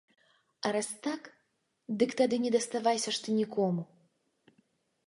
[0.65, 1.21] А раз так,
[1.99, 3.81] дык тады не даставайся ж ты нікому!